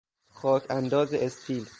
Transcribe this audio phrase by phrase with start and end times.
[0.33, 1.65] خاک انداز استیل